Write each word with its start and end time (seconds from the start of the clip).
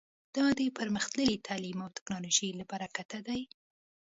دا 0.35 0.45
د 0.57 0.59
پرمختللي 0.77 1.37
تعلیم 1.47 1.77
او 1.85 1.93
ټکنالوژۍ 1.97 2.49
له 2.59 2.65
برکته 2.71 3.17
دی 3.27 3.41